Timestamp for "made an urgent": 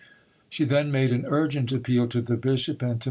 0.91-1.71